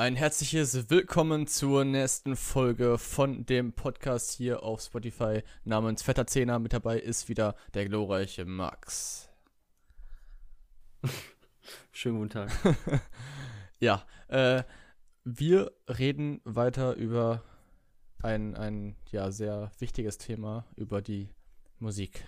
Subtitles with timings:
[0.00, 6.58] Ein herzliches Willkommen zur nächsten Folge von dem Podcast hier auf Spotify namens Vetter Zehner.
[6.58, 9.28] Mit dabei ist wieder der glorreiche Max.
[11.92, 12.50] Schönen guten Tag.
[13.78, 14.62] ja, äh,
[15.24, 17.42] wir reden weiter über
[18.22, 21.28] ein, ein ja, sehr wichtiges Thema, über die
[21.78, 22.24] Musik.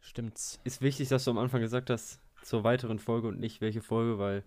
[0.00, 0.58] Stimmt's?
[0.64, 4.18] Ist wichtig, dass du am Anfang gesagt hast, zur weiteren Folge und nicht welche Folge,
[4.18, 4.42] weil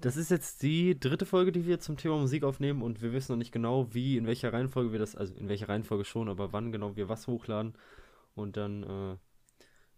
[0.00, 3.32] das ist jetzt die dritte Folge, die wir zum Thema Musik aufnehmen und wir wissen
[3.32, 6.52] noch nicht genau, wie, in welcher Reihenfolge wir das, also in welcher Reihenfolge schon, aber
[6.52, 7.74] wann genau wir was hochladen.
[8.34, 9.16] Und dann äh,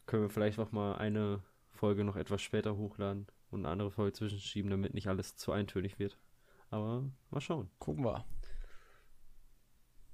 [0.07, 4.13] können wir vielleicht auch mal eine Folge noch etwas später hochladen und eine andere Folge
[4.13, 6.19] zwischenschieben, damit nicht alles zu eintönig wird.
[6.71, 7.71] Aber mal schauen.
[7.79, 8.25] Gucken wir.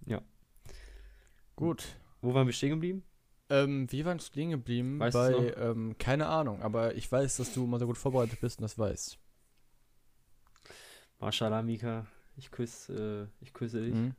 [0.06, 0.22] Ja.
[1.56, 1.96] Gut.
[2.20, 3.04] Wo waren wir stehen geblieben?
[3.50, 7.64] Ähm, wir waren stehen geblieben Weißt bei, ähm, keine Ahnung, aber ich weiß, dass du
[7.64, 9.18] immer so gut vorbereitet bist und das weißt.
[11.20, 13.94] Mashallah, Mika, ich küsse, äh, ich küsse dich.
[13.94, 14.14] Mhm.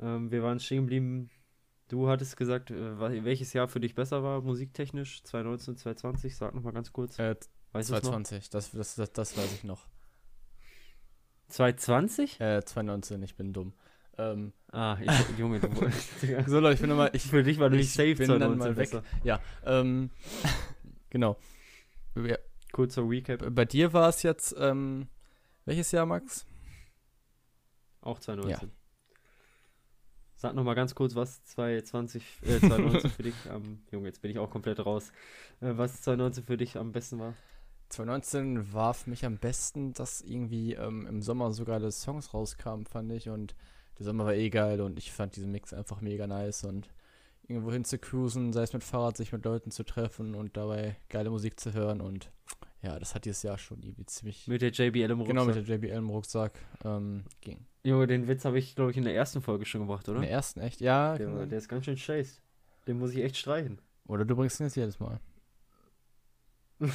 [0.00, 1.30] Ähm, wir waren stehen geblieben.
[1.88, 5.22] Du hattest gesagt, äh, welches Jahr für dich besser war, musiktechnisch?
[5.24, 6.36] 2019, 2020?
[6.36, 7.18] Sag nochmal ganz kurz.
[7.18, 7.34] Äh,
[7.72, 8.10] weißt du es noch?
[8.10, 9.86] 2020, das, das, das, das weiß ich noch.
[11.48, 12.40] 2020?
[12.40, 13.72] Äh, 2019, ich bin dumm.
[14.18, 15.68] Ähm, Ah, ich, Junge, du
[16.46, 18.58] so Leute, ich bin nochmal, ich, Für dich war du nicht ich safe bin dann
[18.58, 18.90] 2019 mal weg.
[18.90, 19.02] besser.
[19.24, 20.10] Ja, ähm,
[21.10, 21.38] genau.
[22.14, 22.36] Ja,
[22.72, 25.08] Kurzer Recap, bei dir war es jetzt, ähm,
[25.68, 26.46] welches Jahr, Max?
[28.00, 28.70] auch 2019.
[30.36, 33.82] Sag nochmal ganz kurz, was 2020, äh, 2019 für dich am.
[33.90, 35.12] Junge, jetzt bin ich auch komplett raus.
[35.60, 37.34] Äh, was 2019 für dich am besten war?
[37.88, 42.86] 2019 war für mich am besten, dass irgendwie ähm, im Sommer so geile Songs rauskamen,
[42.86, 43.28] fand ich.
[43.28, 43.56] Und
[43.98, 46.64] der Sommer war eh geil und ich fand diesen Mix einfach mega nice.
[46.64, 46.88] Und
[47.48, 50.96] irgendwo hin zu cruisen, sei es mit Fahrrad, sich mit Leuten zu treffen und dabei
[51.08, 52.00] geile Musik zu hören.
[52.00, 52.30] Und
[52.82, 54.46] ja, das hat dieses Jahr schon irgendwie ziemlich.
[54.48, 55.28] Mit der JBL im Rucksack.
[55.28, 56.52] genau, mit der JBL im Rucksack
[56.84, 57.66] ähm, ging.
[57.84, 60.16] Junge, den Witz habe ich, glaube ich, in der ersten Folge schon gebracht, oder?
[60.16, 60.80] In der ersten, echt?
[60.80, 61.16] Ja.
[61.16, 61.48] Der, sein.
[61.48, 62.40] der ist ganz schön scheiß.
[62.86, 63.80] Den muss ich echt streichen.
[64.06, 65.20] Oder du bringst ihn jetzt jedes Mal.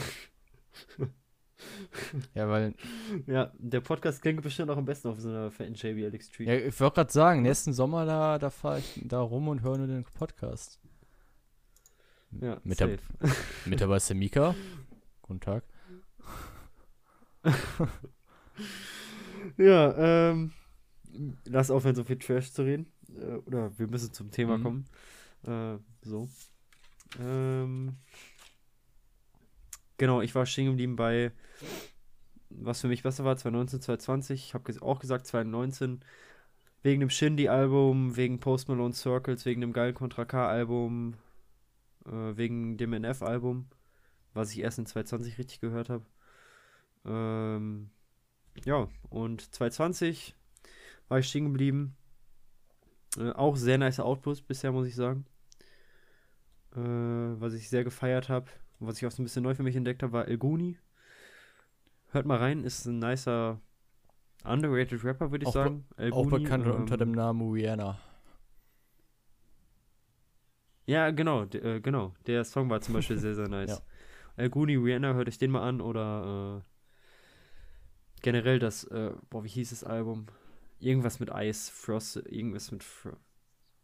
[2.33, 2.73] ja, weil
[3.27, 6.51] Ja, der Podcast klingt bestimmt auch am besten auf so einer fetten JBL Extreme.
[6.51, 9.77] Ja, ich wollte gerade sagen, nächsten Sommer, da, da fahre ich da rum und höre
[9.77, 10.79] nur den Podcast.
[12.41, 13.35] Ja, mit der- safe.
[13.69, 14.55] Mit dabei ist der Mika.
[15.21, 15.63] Guten Tag.
[19.57, 19.94] Ja,
[20.31, 20.51] ähm,
[21.45, 22.91] lass aufhören, so viel Trash zu reden.
[23.16, 24.63] Äh, oder wir müssen zum Thema Mhm.
[24.63, 24.85] kommen.
[25.44, 26.29] Äh, so.
[27.19, 27.97] Ähm,
[29.97, 31.31] genau, ich war stehen geblieben bei,
[32.50, 34.45] was für mich besser war, 2019, 2020.
[34.47, 36.01] Ich habe ges auch gesagt 2019,
[36.83, 41.16] wegen dem Shindy-Album, wegen Post Malone Circles, wegen dem geilen Contra K-Album,
[42.06, 43.67] äh, wegen dem NF-Album,
[44.33, 46.06] was ich erst in 2020 richtig gehört habe.
[47.05, 47.89] Ähm,
[48.65, 50.35] ja, und 2020
[51.07, 51.95] war ich stehen geblieben.
[53.17, 55.25] Äh, auch sehr nice Output bisher, muss ich sagen.
[56.75, 58.49] Äh, was ich sehr gefeiert habe
[58.85, 60.77] was ich auch so ein bisschen neu für mich entdeckt habe, war El Guni.
[62.11, 63.59] Hört mal rein, ist ein nicer,
[64.43, 65.85] underrated Rapper, würde ich Auch be- sagen.
[65.97, 67.97] El Auch Guni, bekannt unter ähm, dem Namen Rihanna.
[70.85, 72.13] Ja, genau, äh, genau.
[72.27, 73.81] Der Song war zum Beispiel sehr, sehr nice.
[74.37, 74.43] Ja.
[74.43, 76.72] El Guni, Rihanna, hört euch den mal an oder äh,
[78.23, 80.25] generell das, äh, boah, wie hieß das Album?
[80.79, 83.11] Irgendwas mit Ice, Frost, irgendwas mit Fro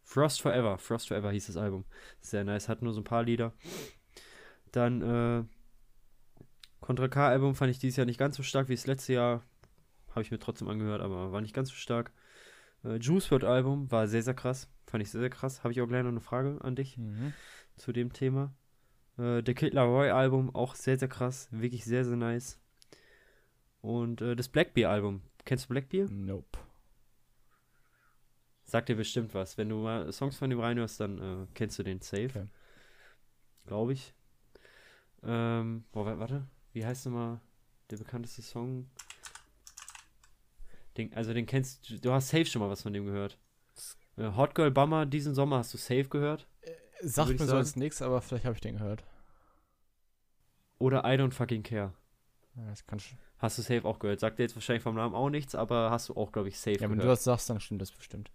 [0.02, 1.84] Frost Forever, Frost Forever hieß das Album.
[2.20, 3.52] Sehr nice, hat nur so ein paar Lieder.
[4.72, 5.44] Dann, äh,
[6.80, 9.44] Contra K-Album fand ich dieses Jahr nicht ganz so stark wie das letzte Jahr.
[10.10, 12.12] Habe ich mir trotzdem angehört, aber war nicht ganz so stark.
[12.84, 14.68] Äh, Juice WRLD Album war sehr, sehr krass.
[14.86, 15.62] Fand ich sehr, sehr krass.
[15.62, 17.32] Habe ich auch gleich noch eine Frage an dich Mhm.
[17.76, 18.52] zu dem Thema.
[19.18, 21.48] Äh, der Kid Laroi Album auch sehr, sehr krass.
[21.52, 22.58] Wirklich sehr, sehr nice.
[23.80, 25.22] Und äh, das Blackbeer Album.
[25.44, 26.06] Kennst du Blackbeer?
[26.10, 26.58] Nope.
[28.64, 29.56] Sagt dir bestimmt was.
[29.58, 32.26] Wenn du mal Songs von ihm reinhörst, dann äh, kennst du den safe.
[32.26, 32.46] Okay.
[33.66, 34.14] Glaube ich.
[35.22, 36.46] Ähm, boah, wa- warte.
[36.72, 37.40] Wie heißt nochmal
[37.90, 38.88] der bekannteste Song?
[40.96, 41.98] Den, also den kennst du.
[41.98, 43.38] Du hast safe schon mal was von dem gehört.
[44.16, 46.46] Äh, Hot Girl Bummer diesen Sommer hast du safe gehört.
[47.00, 47.64] Sagt Würd mir ich so sagen.
[47.64, 49.02] jetzt nichts, aber vielleicht habe ich den gehört.
[50.78, 51.92] Oder I Don't Fucking Care.
[52.56, 53.18] Ja, das kann schon.
[53.40, 54.20] Hast du safe auch gehört.
[54.20, 56.72] Sagt dir jetzt wahrscheinlich vom Namen auch nichts, aber hast du auch, glaube ich, safe
[56.76, 57.04] Ja, wenn gehört.
[57.04, 58.30] du das sagst, dann stimmt das bestimmt.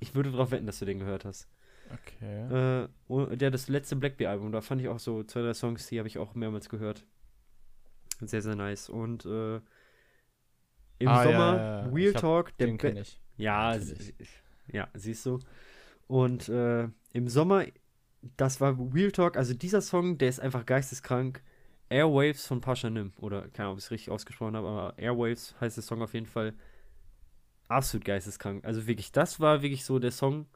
[0.00, 1.48] Ich würde darauf wetten, dass du den gehört hast.
[1.92, 2.88] Okay.
[3.08, 6.08] Äh, ja, das letzte Blackbeard-Album, da fand ich auch so zwei, drei Songs, die habe
[6.08, 7.04] ich auch mehrmals gehört.
[8.20, 8.88] Sehr, sehr nice.
[8.88, 9.56] Und äh,
[10.98, 11.92] im Ah, ja, Sommer ja, ja.
[11.92, 13.20] Real hab- Talk, der den Be- kenne ich.
[13.36, 13.76] Ja,
[14.72, 15.38] ja, siehst du.
[16.06, 17.64] Und äh, im Sommer,
[18.36, 21.42] das war Real Talk, also dieser Song, der ist einfach geisteskrank.
[21.88, 23.12] Airwaves von Pasha Nim.
[23.20, 26.14] Oder keine Ahnung, ob ich es richtig ausgesprochen habe, aber Airwaves heißt der Song auf
[26.14, 26.54] jeden Fall.
[27.68, 28.64] Absolut geisteskrank.
[28.64, 30.46] Also wirklich, das war wirklich so der Song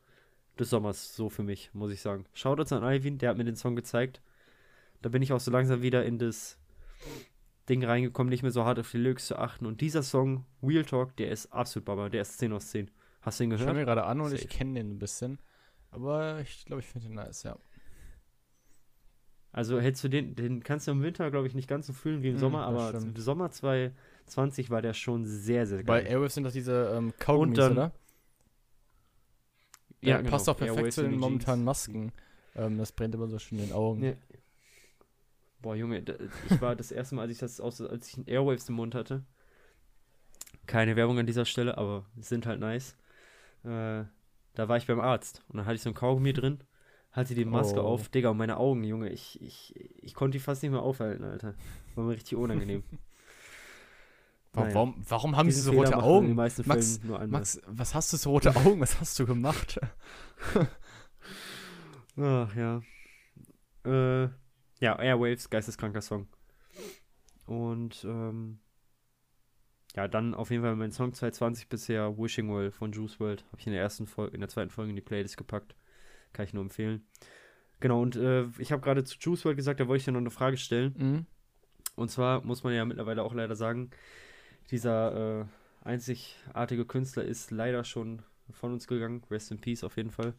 [0.58, 2.24] des Sommers, so für mich, muss ich sagen.
[2.34, 4.20] Shoutouts an Alvin, der hat mir den Song gezeigt.
[5.00, 6.58] Da bin ich auch so langsam wieder in das
[7.68, 9.66] Ding reingekommen, nicht mehr so hart auf die Lyrics zu achten.
[9.66, 12.08] Und dieser Song, Real Talk, der ist absolut Baba.
[12.08, 12.90] Der ist 10 aus 10.
[13.22, 13.68] Hast du ihn Ich gehört?
[13.68, 14.42] höre mir gerade an und Safe.
[14.42, 15.38] ich kenne den ein bisschen.
[15.90, 17.56] Aber ich glaube, ich finde den nice, ja.
[19.52, 22.22] Also hättest du den, den kannst du im Winter, glaube ich, nicht ganz so fühlen
[22.22, 26.02] wie im Mm, Sommer, das aber im Sommer 2020 war der schon sehr, sehr Bei
[26.02, 26.12] geil.
[26.12, 27.92] Airwaves sind doch diese ähm, Kaugummis, dann- oder?
[30.00, 30.30] Ja, Der genau.
[30.30, 31.64] passt auch perfekt Airwaves zu den momentanen.
[31.64, 32.12] Masken.
[32.54, 34.04] Ähm, das brennt immer so schön in den Augen.
[34.04, 34.12] Ja.
[35.60, 36.04] Boah, Junge,
[36.48, 38.94] ich war das erste Mal, als ich das aus, als ich einen Airwaves im Mund
[38.94, 39.24] hatte.
[40.66, 42.96] Keine Werbung an dieser Stelle, aber sind halt nice.
[43.64, 44.04] Äh,
[44.54, 46.58] da war ich beim Arzt und dann hatte ich so ein Kaugummi drin,
[47.18, 47.86] hatte die Maske Oh.
[47.86, 51.24] auf, Digga, und meine Augen, Junge, ich, ich, ich konnte die fast nicht mehr aufhalten,
[51.24, 51.54] Alter.
[51.94, 52.82] War mir richtig unangenehm.
[54.54, 56.34] Warum, warum, warum haben sie Diesen so Fehler rote Augen?
[56.34, 57.40] meisten Max- Fällen nur einmal.
[57.40, 58.80] Max, was hast du so rote Augen?
[58.80, 59.78] Was hast du gemacht?
[62.16, 62.80] Ach ja.
[63.84, 64.28] Äh,
[64.80, 66.26] ja, Airwaves, geisteskranker Song.
[67.46, 68.58] Und ähm,
[69.94, 73.44] ja, dann auf jeden Fall mein Song 2020 bisher, Wishing Well von Juice WRLD.
[73.52, 75.74] Habe ich in der ersten Folge, in der zweiten Folge in die Playlist gepackt.
[76.32, 77.06] Kann ich nur empfehlen.
[77.80, 80.20] Genau, und äh, ich habe gerade zu Juice WRLD gesagt, da wollte ich dir noch
[80.20, 80.94] eine Frage stellen.
[80.96, 81.26] Mhm.
[81.96, 83.90] Und zwar muss man ja mittlerweile auch leider sagen,
[84.70, 85.44] dieser äh,
[85.84, 89.22] einzigartige Künstler ist leider schon von uns gegangen.
[89.30, 90.34] Rest in Peace auf jeden Fall.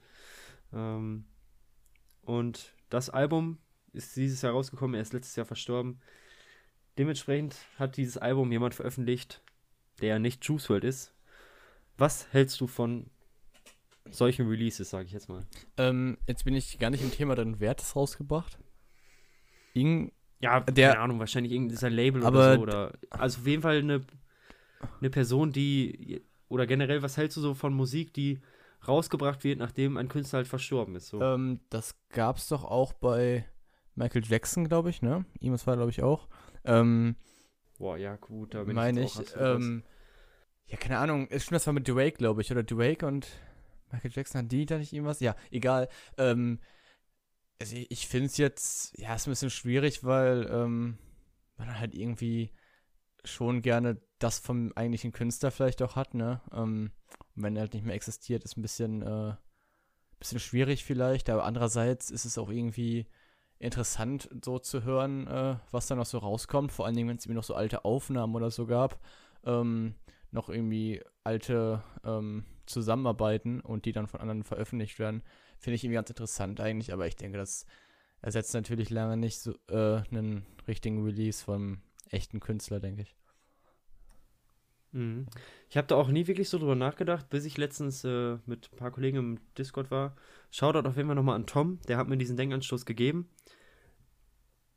[0.74, 1.25] Ähm,
[2.24, 3.57] und das Album
[3.94, 6.00] ist dieses Jahr rausgekommen, er ist letztes Jahr verstorben.
[6.97, 9.41] Dementsprechend hat dieses Album jemand veröffentlicht,
[10.01, 11.13] der nicht Juice WRLD ist.
[11.97, 13.09] Was hältst du von
[14.11, 15.45] solchen Releases, sage ich jetzt mal?
[15.77, 17.56] Ähm, jetzt bin ich gar nicht im Thema drin.
[17.59, 18.57] Wer hat das rausgebracht?
[19.73, 20.11] Irgend,
[20.41, 22.61] Ja, Der- keine Ahnung, wahrscheinlich irgendein sein Label oder so.
[22.61, 24.01] Oder, also auf jeden Fall eine,
[25.00, 28.39] eine Person, die, oder generell, was hältst du so von Musik, die
[28.88, 31.07] rausgebracht wird, nachdem ein Künstler halt verstorben ist?
[31.09, 31.21] So.
[31.21, 33.45] ähm, das gab's doch auch bei
[33.95, 35.25] Michael Jackson, glaube ich, ne?
[35.39, 36.29] Ihm das war, glaube ich, auch.
[36.63, 37.15] Ähm,
[37.77, 39.19] Boah, ja, gut, da bin meine ich ich.
[39.19, 39.63] absolut raus.
[39.65, 39.83] ähm,
[40.67, 41.27] ja, keine Ahnung.
[41.29, 42.51] Es stimmt, das war mit Drake, glaube ich.
[42.51, 43.27] Oder Drake und
[43.91, 45.19] Michael Jackson, hat die da nicht irgendwas?
[45.19, 45.89] Ja, egal.
[46.18, 46.59] Ähm,
[47.59, 50.97] also ich, ich finde es jetzt, ja, ist ein bisschen schwierig, weil ähm,
[51.57, 52.51] man halt irgendwie
[53.25, 56.41] schon gerne das vom eigentlichen Künstler vielleicht auch hat, ne?
[56.53, 56.91] Ähm,
[57.36, 59.36] und wenn er halt nicht mehr existiert, ist ein bisschen, äh,
[60.19, 63.07] bisschen schwierig vielleicht, aber andererseits ist es auch irgendwie
[63.59, 67.25] interessant, so zu hören, äh, was da noch so rauskommt, vor allen Dingen, wenn es
[67.25, 69.00] irgendwie noch so alte Aufnahmen oder so gab,
[69.44, 69.95] ähm,
[70.31, 75.23] noch irgendwie alte ähm, Zusammenarbeiten und die dann von anderen veröffentlicht werden,
[75.57, 77.65] finde ich irgendwie ganz interessant eigentlich, aber ich denke, das
[78.21, 83.15] ersetzt natürlich lange nicht so äh, einen richtigen Release vom echten Künstler, denke ich.
[84.91, 85.27] Mhm.
[85.69, 88.77] Ich habe da auch nie wirklich so drüber nachgedacht, bis ich letztens äh, mit ein
[88.77, 90.15] paar Kollegen im Discord war.
[90.51, 93.29] Shoutout auf jeden Fall nochmal an Tom, der hat mir diesen Denkanstoß gegeben.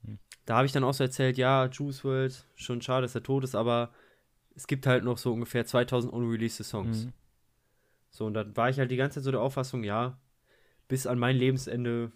[0.05, 0.19] Hm.
[0.45, 3.45] Da habe ich dann auch so erzählt, ja, Juice WRLD, schon schade, dass er tot
[3.45, 3.93] ist, aber
[4.55, 7.07] es gibt halt noch so ungefähr 2000 unreleased Songs.
[7.07, 7.13] Mhm.
[8.11, 10.19] So, und dann war ich halt die ganze Zeit so der Auffassung, ja,
[10.89, 12.13] bis an mein Lebensende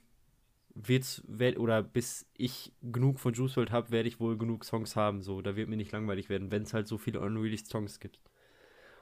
[0.75, 4.95] wird's, werd, oder bis ich genug von Juice WRLD habe, werde ich wohl genug Songs
[4.95, 5.23] haben.
[5.23, 8.21] So, da wird mir nicht langweilig werden, wenn es halt so viele unreleased Songs gibt.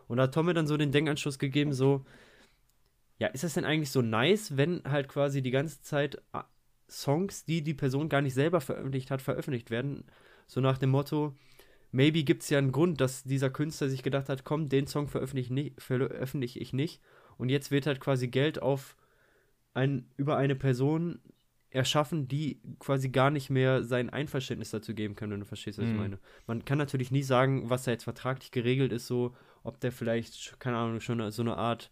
[0.07, 2.05] Und da hat Tom mir dann so den Denkanschluss gegeben, so,
[3.19, 6.45] ja, ist das denn eigentlich so nice, wenn halt quasi die ganze Zeit ah,
[6.89, 10.05] Songs, die die Person gar nicht selber veröffentlicht hat, veröffentlicht werden?
[10.47, 11.35] So nach dem Motto,
[11.95, 15.07] maybe gibt es ja einen Grund, dass dieser Künstler sich gedacht hat, komm, den Song
[15.09, 17.01] veröffentliche ich nicht, veröffentliche ich nicht.
[17.39, 18.97] Und jetzt wird halt quasi Geld auf
[19.75, 21.21] ein, über eine Person
[21.71, 25.87] erschaffen, die quasi gar nicht mehr sein Einverständnis dazu geben kann, wenn du verstehst, was
[25.87, 25.97] ich Mhm.
[25.99, 26.19] meine.
[26.47, 30.59] Man kann natürlich nie sagen, was da jetzt vertraglich geregelt ist, so, ob der vielleicht,
[30.61, 31.91] keine Ahnung, schon so eine Art,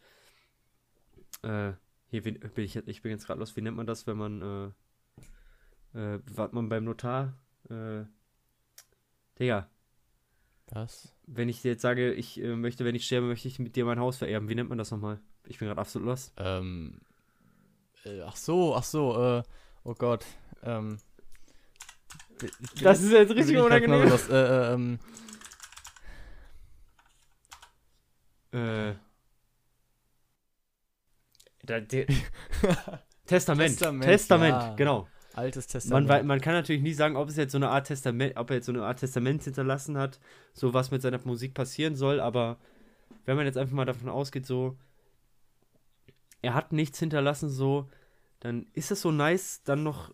[1.42, 1.73] äh,
[2.11, 4.75] hier bin ich, jetzt- ich bin jetzt gerade los, wie nennt man das, wenn man,
[5.94, 7.37] äh, äh, was man beim Notar,
[7.71, 8.04] äh,
[9.38, 9.68] Digga,
[10.73, 11.12] Was?
[11.26, 13.85] wenn ich dir jetzt sage, ich äh, möchte, wenn ich sterbe, möchte ich mit dir
[13.85, 15.21] mein Haus vererben, wie nennt man das nochmal?
[15.47, 16.33] Ich bin gerade absolut lost.
[16.37, 17.00] Ähm,
[18.05, 19.43] äh, ach so, ach so, äh,
[19.85, 20.25] oh Gott,
[20.62, 20.99] ähm.
[22.83, 24.09] Das ist jetzt richtig ich grad unangenehm.
[24.09, 24.99] los, äh, äh, ähm,
[28.52, 28.95] Äh.
[31.64, 33.71] Da, Testament.
[33.71, 34.75] Testament, Testament, ja.
[34.75, 35.09] genau.
[35.36, 36.08] Altes Man, Testament.
[36.08, 38.56] wei- man kann natürlich nie sagen, ob es jetzt so eine Art Testament, ob er
[38.56, 40.20] jetzt so eine Art Testament hinterlassen hat,
[40.52, 42.58] so was mit seiner Musik passieren soll, aber
[43.24, 44.76] wenn man jetzt einfach mal davon ausgeht, so,
[46.42, 47.88] er hat nichts hinterlassen, so,
[48.40, 50.12] dann ist es so nice, dann noch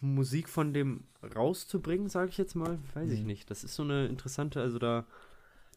[0.00, 3.26] Musik von dem rauszubringen, sage ich jetzt mal, weiß ich Mhm.
[3.26, 3.50] nicht.
[3.50, 5.06] Das ist so eine interessante, also da,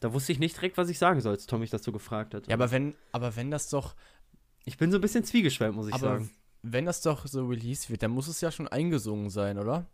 [0.00, 2.34] da wusste ich nicht direkt, was ich sagen soll, als Tom mich das so gefragt
[2.34, 2.46] hat.
[2.48, 3.94] Ja, aber wenn, aber wenn das doch,
[4.64, 6.30] ich bin so ein bisschen zwiegeschwellt, muss ich aber sagen.
[6.62, 9.86] Wenn das doch so released wird, dann muss es ja schon eingesungen sein, oder?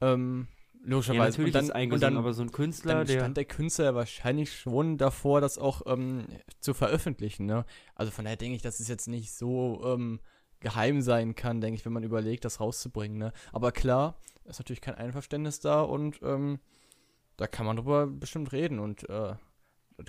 [0.00, 0.48] Ähm,
[0.82, 1.38] Ja, logischerweise.
[1.38, 3.94] natürlich und dann, eingesungen, und dann, aber so ein Künstler, dann stand der Künstler ja
[3.94, 6.26] wahrscheinlich schon davor, das auch ähm,
[6.60, 7.64] zu veröffentlichen, ne?
[7.94, 10.20] Also von daher denke ich, dass es jetzt nicht so ähm,
[10.60, 13.32] geheim sein kann, denke ich, wenn man überlegt, das rauszubringen, ne?
[13.52, 16.60] Aber klar, ist natürlich kein Einverständnis da und ähm,
[17.36, 19.34] da kann man drüber bestimmt reden und äh,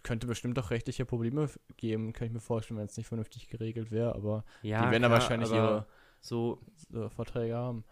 [0.03, 3.91] könnte bestimmt auch rechtliche Probleme geben, kann ich mir vorstellen, wenn es nicht vernünftig geregelt
[3.91, 5.85] wäre, aber ja, die werden da klar, wahrscheinlich aber
[6.21, 6.61] so,
[6.93, 7.83] äh, Verträge haben.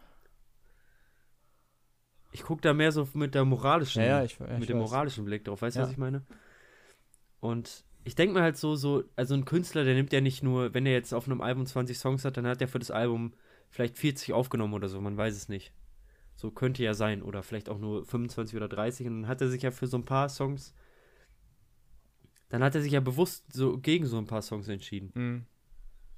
[2.31, 4.77] ich gucke da mehr so mit der moralischen, Ja, ja, ich, ja, ich mit dem
[4.79, 4.89] weiß.
[4.89, 5.85] moralischen Blick drauf, weißt du, Ja.
[5.85, 6.23] was ich meine?
[7.39, 10.73] Und ich denke mir halt so, so, also ein Künstler, der nimmt ja nicht nur,
[10.73, 13.33] wenn er jetzt auf einem Album 20 Songs hat, dann hat er für das Album
[13.71, 15.73] vielleicht 40 aufgenommen oder so, man weiß es nicht.
[16.35, 19.49] So könnte ja sein, oder vielleicht auch nur 25 oder 30 und dann hat er
[19.49, 20.73] sich ja für so ein paar Songs,
[22.49, 25.11] dann hat er sich ja bewusst so gegen so ein paar Songs entschieden.
[25.15, 25.45] Mhm.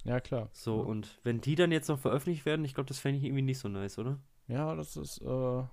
[0.04, 0.50] Ja, klar.
[0.54, 0.84] So, Ja.
[0.86, 3.60] und wenn die dann jetzt noch veröffentlicht werden, ich glaube, das fände ich irgendwie nicht
[3.60, 4.20] so nice, oder?
[4.48, 5.64] Ja, das ist äh,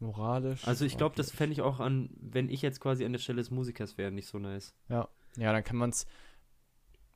[0.00, 0.66] moralisch.
[0.66, 3.36] Also ich glaube, das fände ich auch an, wenn ich jetzt quasi an der Stelle
[3.38, 4.74] des Musikers wäre, nicht so nice.
[4.88, 6.06] Ja, dann kann man es.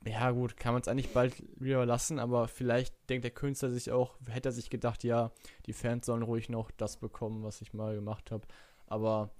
[0.05, 3.91] Ja, gut, kann man es eigentlich bald wieder lassen, aber vielleicht denkt der Künstler sich
[3.91, 5.31] auch, hätte er sich gedacht, ja,
[5.65, 8.47] die Fans sollen ruhig noch das bekommen, was ich mal gemacht habe.
[8.85, 9.31] Aber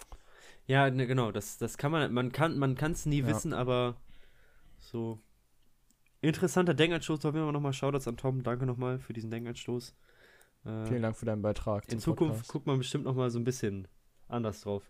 [0.65, 3.27] Ja, ne, genau, das, das kann man, man kann man kann es nie Ja.
[3.27, 3.95] wissen, aber
[4.79, 5.19] so
[6.27, 9.95] interessanter Denkanstoß, jeden Fall nochmal Shoutouts an Tom, danke nochmal für diesen Denkanstoß.
[10.65, 11.91] Äh, vielen Dank für deinen Beitrag.
[11.91, 12.51] in Zukunft Podcast.
[12.51, 13.87] guckt man bestimmt nochmal so ein bisschen
[14.27, 14.89] anders drauf.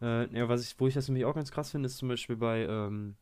[0.00, 2.36] Äh, ja, was ich, wo ich das nämlich auch ganz krass finde, ist zum Beispiel
[2.36, 3.16] bei ähm,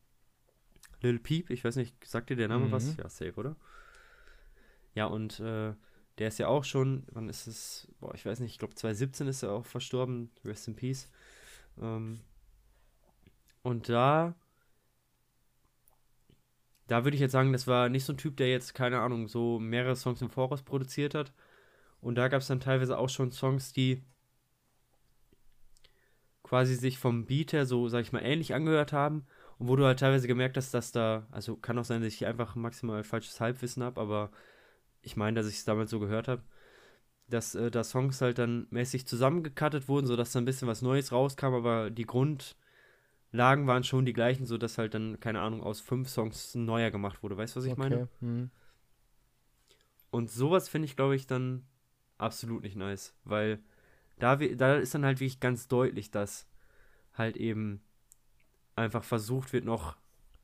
[1.01, 2.71] Lil Peep, ich weiß nicht, sagt dir der Name Mhm.
[2.71, 2.97] was?
[2.97, 3.55] Ja, safe, oder?
[4.93, 5.73] Ja, und äh,
[6.17, 9.27] der ist ja auch schon, wann ist es, boah, ich weiß nicht, ich glaube 2017
[9.27, 11.09] ist er auch verstorben, rest in peace.
[11.81, 12.21] Ähm,
[13.63, 14.35] und da,
[16.87, 19.27] da würde ich jetzt sagen, das war nicht so ein Typ, der jetzt, keine Ahnung,
[19.27, 21.33] so mehrere Songs im Voraus produziert hat.
[22.01, 24.03] Und da gab es dann teilweise auch schon Songs, die
[26.43, 29.25] quasi sich vom Beat her so, sag ich mal, ähnlich angehört haben.
[29.57, 32.25] Und wo du halt teilweise gemerkt hast, dass da, also kann auch sein, dass ich
[32.25, 34.31] einfach maximal falsches Halbwissen habe, aber
[35.01, 36.43] ich meine, dass ich es damals so gehört habe,
[37.27, 41.11] dass äh, da Songs halt dann mäßig zusammengekattet wurden, sodass da ein bisschen was Neues
[41.11, 42.03] rauskam, aber die
[43.35, 46.89] Grundlagen waren schon die gleichen, sodass halt dann, keine Ahnung, aus fünf Songs ein neuer
[46.89, 47.35] gemacht wurde.
[47.35, 48.03] Weißt du, was ich meine?
[48.03, 48.07] Okay.
[48.21, 48.49] Mhm.
[50.09, 51.65] Und sowas finde ich, glaube ich, dann
[52.17, 53.59] absolut nicht nice, weil
[54.19, 56.47] da, da ist dann halt wirklich ganz deutlich, dass
[57.13, 57.81] halt eben
[58.77, 59.97] einfach versucht wird, noch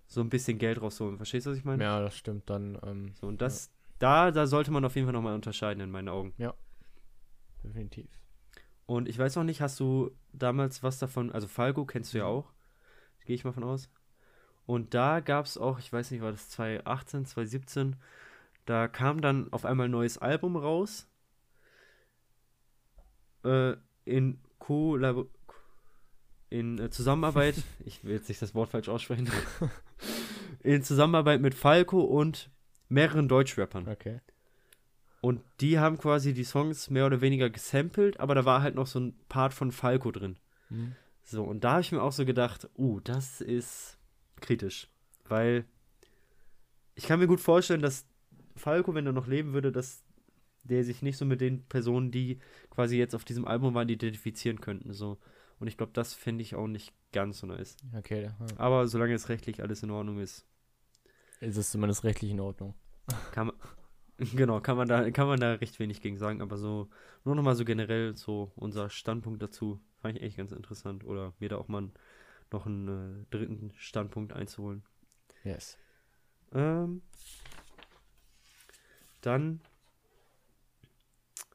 [0.08, 1.16] so ein bisschen Geld rauszuholen.
[1.16, 1.82] Verstehst du, was ich meine?
[1.82, 2.78] Ja, das stimmt dann.
[2.84, 6.10] Ähm, So, und das, da, da sollte man auf jeden Fall nochmal unterscheiden, in meinen
[6.10, 6.34] Augen.
[7.64, 8.10] definitiv.
[8.86, 12.26] Und ich weiß noch nicht, hast du damals was davon, also Falco kennst du ja
[12.26, 12.30] Mhm.
[12.30, 12.52] auch,
[13.26, 13.90] gehe ich mal von aus.
[14.66, 17.96] Und da gab es auch, ich weiß nicht, war das 2018, 2017,
[18.66, 21.08] da kam dann auf einmal ein neues Album raus.
[23.44, 23.76] Äh,
[24.06, 25.26] in Kollab
[26.52, 29.30] in äh, Zusammenarbeit, ich will jetzt nicht das Wort falsch aussprechen,
[30.60, 32.52] in Zusammenarbeit mit Falco und
[32.90, 33.88] mehreren Deutschrappern.
[33.88, 34.20] Okay.
[35.22, 38.88] Und die haben quasi die Songs mehr oder weniger gesampelt, aber da war halt noch
[38.88, 40.38] so ein Part von Falco drin.
[40.70, 40.96] Mhm.
[41.24, 43.98] So, und da habe ich mir auch so gedacht, uh, das ist
[44.40, 44.88] kritisch.
[45.28, 45.66] Weil
[46.96, 48.06] ich kann mir gut vorstellen, dass
[48.56, 50.04] Falco, wenn er noch leben würde, dass
[50.64, 54.62] der sich nicht so mit den Personen, die quasi jetzt auf diesem Album waren, identifizieren
[54.62, 54.94] könnten.
[54.94, 55.18] So.
[55.60, 57.78] Und ich glaube, das finde ich auch nicht ganz so nice.
[57.98, 58.36] Okay, ja.
[58.58, 60.46] Aber solange es rechtlich alles in Ordnung ist,
[61.40, 62.76] ist es zumindest rechtlich in Ordnung.
[63.32, 63.56] kann man.
[64.36, 66.90] Genau, kann man da, kann man da recht wenig gegen sagen, aber so,
[67.24, 71.04] nur nochmal so generell so unser Standpunkt dazu, fand ich echt ganz interessant.
[71.04, 71.90] Oder mir da auch mal
[72.52, 74.84] noch einen äh, dritten Standpunkt einzuholen.
[75.44, 75.78] Yes.
[76.54, 77.02] Ähm,
[79.22, 79.62] dann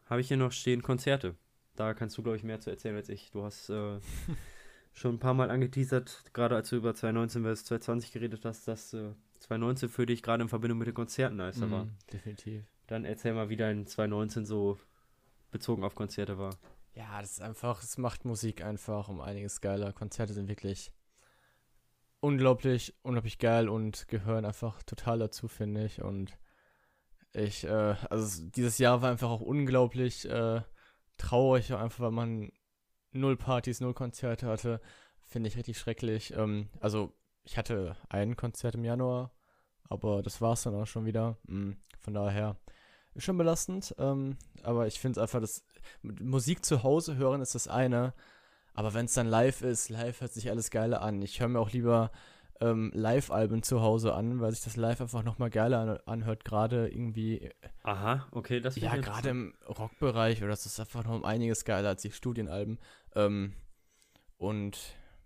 [0.07, 1.35] habe ich hier noch stehen Konzerte.
[1.75, 3.31] Da kannst du, glaube ich, mehr zu erzählen als ich.
[3.33, 4.01] Du hast äh,
[4.93, 8.95] schon ein paar Mal angeteasert, gerade als du über 2019 vs 2020 geredet hast, dass
[8.95, 11.85] äh, 2019 für dich gerade in Verbindung mit den Konzerten nicer war.
[11.85, 12.65] Mhm, definitiv.
[12.87, 14.79] Dann erzähl mal, wie dein 2019 so
[15.51, 16.57] bezogen auf Konzerte war.
[16.97, 19.93] Ja, das ist einfach, es macht Musik einfach um einiges geiler.
[19.93, 20.93] Konzerte sind wirklich
[22.21, 26.03] unglaublich, unglaublich geil und gehören einfach total dazu, finde ich.
[26.03, 26.37] Und
[27.33, 30.63] ich, äh, also es- dieses Jahr war einfach auch unglaublich äh,
[31.19, 32.53] traurig, einfach weil man
[33.13, 34.81] null Partys, null Konzerte hatte.
[35.23, 36.35] Finde ich richtig schrecklich.
[36.35, 39.33] Ähm, also ich hatte ein Konzert im Januar,
[39.91, 41.39] aber das war's dann auch schon wieder.
[41.49, 42.59] Mm, von daher
[43.15, 45.65] ist schon belastend, ähm, aber ich finde es einfach, das
[46.03, 48.15] Musik zu Hause hören ist das eine,
[48.75, 51.23] aber wenn es dann live ist, live hört sich alles geiler an.
[51.23, 52.11] Ich höre mir auch lieber
[52.61, 56.89] ähm, Live-Alben zu Hause an, weil sich das live einfach nochmal geiler an, anhört, gerade
[56.89, 57.51] irgendwie.
[57.83, 61.91] Aha, okay, das Ja, gerade im Rockbereich oder das ist einfach noch um einiges geiler
[61.91, 62.79] als die Studienalben.
[63.15, 63.53] Ähm,
[64.39, 64.79] und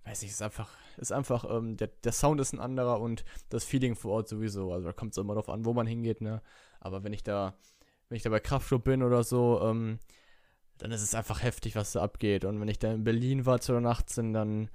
[0.05, 3.65] weiß nicht, ist einfach, ist einfach, ähm, der, der Sound ist ein anderer und das
[3.65, 4.73] Feeling vor Ort sowieso.
[4.73, 6.43] Also da kommt es immer drauf an, wo man hingeht, ne?
[6.81, 7.55] Aber wenn ich da,
[8.09, 9.99] wenn ich da bei Kraftclub bin oder so, ähm,
[10.81, 12.45] dann ist es einfach heftig, was da abgeht.
[12.45, 14.71] Und wenn ich da in Berlin war 2018, dann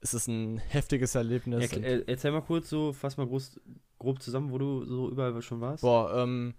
[0.00, 1.72] ist es ein heftiges Erlebnis.
[1.72, 3.60] Ja, äh, erzähl mal kurz so, fass mal groß,
[3.98, 5.82] grob zusammen, wo du so überall schon warst.
[5.82, 6.54] Boah, ähm,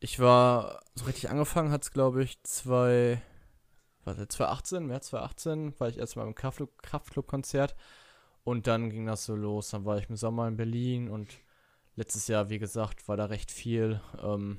[0.00, 3.22] ich war, so richtig angefangen hat es, glaube ich, zwei,
[4.04, 7.76] warte, 2018, März 2018, war ich erstmal im Kraftclub-Konzert
[8.44, 9.70] und dann ging das so los.
[9.70, 11.38] Dann war ich im Sommer in Berlin und
[11.94, 14.58] letztes Jahr, wie gesagt, war da recht viel, ähm,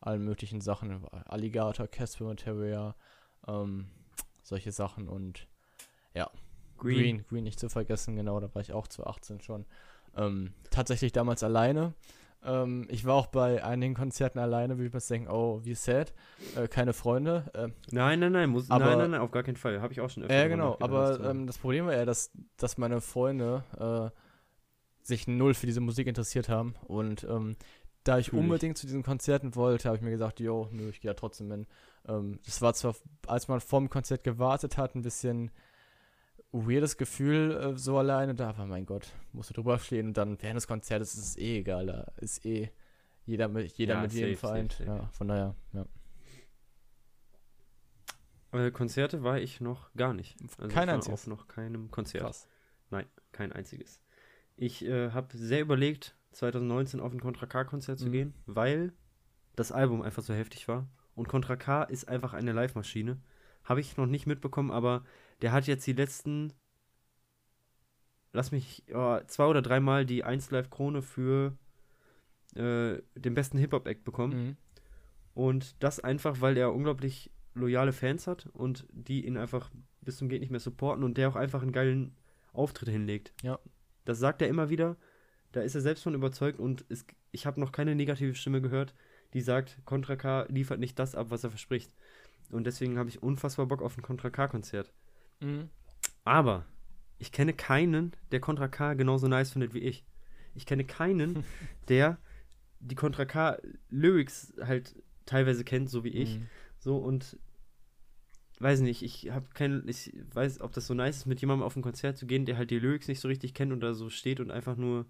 [0.00, 2.94] allen möglichen Sachen, Alligator, Casper Materia,
[3.46, 3.88] ähm,
[4.42, 5.46] solche Sachen und
[6.14, 6.30] ja,
[6.78, 6.96] Green.
[6.96, 7.24] Green.
[7.28, 9.66] Green, nicht zu vergessen, genau, da war ich auch zu 18 schon.
[10.16, 11.94] Ähm, tatsächlich damals alleine.
[12.42, 16.14] Ähm, ich war auch bei einigen Konzerten alleine, wie ich mir denken, oh, wie sad,
[16.56, 17.44] äh, keine Freunde.
[17.52, 19.80] Äh, nein, nein, nein, muss, aber, nein, nein, nein, auf gar keinen Fall.
[19.82, 22.78] Habe ich auch schon öfter Ja, genau, aber ähm, das Problem war ja, dass, dass
[22.78, 24.16] meine Freunde äh,
[25.02, 27.56] sich null für diese Musik interessiert haben und ähm,
[28.04, 28.44] da ich Natürlich.
[28.44, 31.50] unbedingt zu diesen Konzerten wollte, habe ich mir gesagt, jo, nö, ich gehe da trotzdem
[31.50, 31.66] hin.
[32.08, 32.94] Ähm, das war zwar,
[33.26, 35.50] als man vorm Konzert gewartet hat, ein bisschen
[36.52, 40.40] weirdes Gefühl äh, so alleine da, aber mein Gott, musst du drüber stehen und dann
[40.40, 42.70] während des Konzertes ist es eh egal, da ist eh
[43.26, 44.78] jeder mit, jeder ja, mit jedem vereint.
[44.84, 45.86] Ja, von daher, ja.
[48.52, 50.36] Äh, Konzerte war ich noch gar nicht.
[50.58, 51.20] Also kein einziges.
[51.20, 52.24] Auf noch keinem Konzert.
[52.24, 52.48] Krass.
[52.90, 54.00] Nein, kein einziges.
[54.56, 58.04] Ich äh, habe sehr überlegt, 2019 auf ein Contra K-Konzert mhm.
[58.04, 58.92] zu gehen, weil
[59.56, 60.88] das Album einfach so heftig war.
[61.14, 63.20] Und Contra K ist einfach eine Live-Maschine.
[63.64, 65.04] Habe ich noch nicht mitbekommen, aber
[65.42, 66.52] der hat jetzt die letzten,
[68.32, 71.56] lass mich, oh, zwei oder dreimal die 1 Live Krone für
[72.54, 74.46] äh, den besten Hip-Hop-Act bekommen.
[74.46, 74.56] Mhm.
[75.34, 80.28] Und das einfach, weil er unglaublich loyale Fans hat und die ihn einfach bis zum
[80.28, 82.16] Geht nicht mehr supporten und der auch einfach einen geilen
[82.52, 83.34] Auftritt hinlegt.
[83.42, 83.58] Ja.
[84.04, 84.96] Das sagt er immer wieder.
[85.52, 88.94] Da ist er selbst von überzeugt und es, ich habe noch keine negative Stimme gehört,
[89.34, 91.92] die sagt, Contra K liefert nicht das ab, was er verspricht.
[92.50, 94.92] Und deswegen habe ich unfassbar Bock auf ein Contra K-Konzert.
[95.40, 95.68] Mhm.
[96.24, 96.66] Aber
[97.18, 100.04] ich kenne keinen, der Contra K genauso nice findet wie ich.
[100.54, 101.44] Ich kenne keinen,
[101.88, 102.18] der
[102.80, 103.58] die Contra K
[103.88, 104.94] Lyrics halt
[105.26, 106.38] teilweise kennt, so wie ich.
[106.38, 106.46] Mhm.
[106.78, 107.38] So und
[108.58, 111.76] weiß nicht, ich habe kein, ich weiß, ob das so nice ist, mit jemandem auf
[111.76, 114.10] ein Konzert zu gehen, der halt die Lyrics nicht so richtig kennt und da so
[114.10, 115.06] steht und einfach nur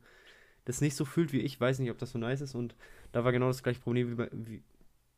[0.64, 2.74] das nicht so fühlt wie ich, weiß nicht, ob das so nice ist und
[3.12, 4.62] da war genau das gleiche Problem wie bei, wie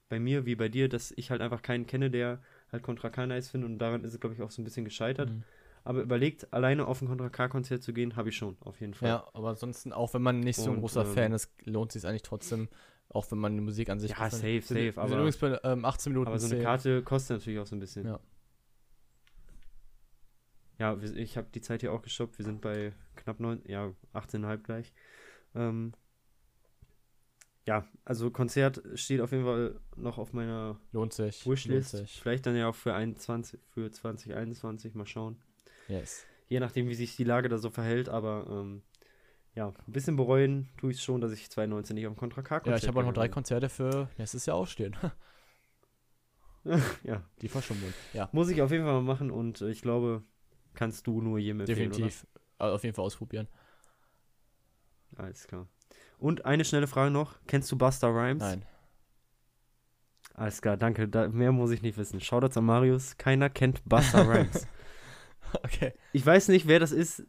[0.09, 3.26] bei mir, wie bei dir, dass ich halt einfach keinen kenne, der halt Contra K
[3.26, 5.31] nice findet und daran ist es, glaube ich, auch so ein bisschen gescheitert.
[5.31, 5.44] Mhm.
[5.85, 9.09] Aber überlegt, alleine auf ein Contra K-Konzert zu gehen, habe ich schon, auf jeden Fall.
[9.09, 12.02] Ja, aber ansonsten, auch wenn man nicht so ein großer ähm, Fan ist, lohnt es
[12.02, 12.68] sich eigentlich trotzdem,
[13.09, 14.74] auch wenn man die Musik an sich Ja, safe, safe.
[14.74, 16.28] Wir aber, übrigens bei ähm, 18 Minuten.
[16.28, 18.07] Aber so eine Karte kostet natürlich auch so ein bisschen.
[18.07, 18.20] Ja.
[20.78, 22.38] Ja, ich habe die Zeit hier auch gestoppt.
[22.38, 24.92] Wir sind bei knapp 9, ja, 18,5 gleich.
[25.54, 25.92] Ähm,
[27.66, 31.92] ja, also Konzert steht auf jeden Fall noch auf meiner lohnt sich, Wishlist.
[31.92, 32.20] Lohnt sich.
[32.20, 35.40] Vielleicht dann ja auch für 21, für 2021 mal schauen.
[35.88, 36.24] Yes.
[36.48, 38.82] Je nachdem, wie sich die Lage da so verhält, aber ähm,
[39.54, 42.42] ja, ein bisschen bereuen tue ich es schon, dass ich 2019 nicht auf dem Contra
[42.42, 44.96] K Konzert Ja, ich habe auch noch drei Konzerte für nächstes Jahr ausstehen.
[47.04, 47.22] ja.
[47.40, 47.94] Die verschummeln.
[48.12, 48.28] Ja.
[48.32, 50.22] Muss ich auf jeden Fall mal machen und äh, ich glaube,
[50.74, 52.26] kannst du nur jedem empfehlen, Definitiv.
[52.58, 53.48] Also auf jeden Fall ausprobieren.
[55.16, 55.66] Alles klar.
[56.18, 57.38] Und eine schnelle Frage noch.
[57.46, 58.42] Kennst du Buster Rhymes?
[58.42, 58.64] Nein.
[60.35, 61.09] Alles klar, danke.
[61.09, 62.20] Da, mehr muss ich nicht wissen.
[62.20, 63.16] Shoutouts an Marius.
[63.18, 64.66] Keiner kennt Buster Rhymes.
[65.62, 65.92] okay.
[66.12, 67.25] Ich weiß nicht, wer das ist.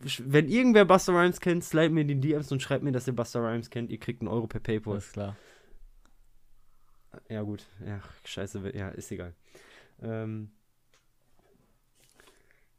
[0.00, 3.14] Wenn irgendwer Buster Rhymes kennt, slide mir in die DMs und schreibt mir, dass ihr
[3.14, 3.90] Buster Rhymes kennt.
[3.90, 4.94] Ihr kriegt einen Euro per PayPal.
[4.94, 5.36] Alles klar.
[7.28, 7.66] Ja, gut.
[7.84, 8.76] Ja, scheiße.
[8.76, 9.34] Ja, ist egal.
[10.00, 10.50] Ähm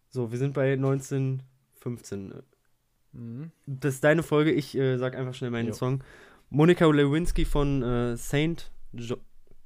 [0.09, 2.33] so, wir sind bei 1915.
[3.11, 3.51] Mhm.
[3.65, 4.51] Das ist deine Folge.
[4.51, 5.73] Ich äh, sag einfach schnell meinen jo.
[5.73, 6.03] Song.
[6.49, 9.17] Monika Lewinsky von äh, Saint, jo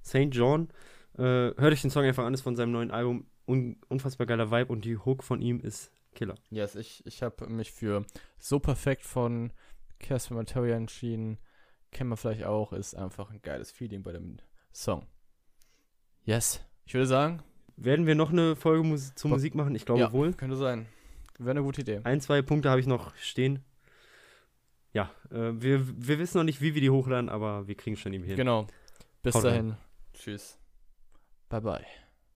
[0.01, 0.69] Saint John.
[1.17, 3.25] Äh, hört euch den Song einfach an, ist von seinem neuen Album.
[3.45, 6.36] Un unfassbar geiler Vibe und die Hook von ihm ist Killer.
[6.49, 8.06] Yes, ich, ich habe mich für
[8.38, 9.51] So Perfekt von
[9.99, 11.39] Casper Materia entschieden.
[11.91, 14.38] Kennen wir vielleicht auch, ist einfach ein geiles Feeling bei dem
[14.71, 15.06] Song.
[16.23, 17.43] Yes, ich würde sagen.
[17.75, 19.75] Werden wir noch eine Folge Mus zur Musik machen?
[19.75, 20.34] Ich glaube ja, wohl.
[20.34, 20.86] Könnte sein.
[21.43, 22.01] Wäre eine gute Idee.
[22.03, 23.63] Ein, zwei Punkte habe ich noch stehen.
[24.93, 28.13] Ja, äh, wir, wir wissen noch nicht, wie wir die hochladen, aber wir kriegen schon
[28.13, 28.38] irgendwie hin.
[28.38, 28.67] Genau.
[29.21, 29.71] Bis Haut dahin.
[29.71, 29.77] Rein.
[30.13, 30.60] Tschüss.
[31.49, 31.86] Bye, bye.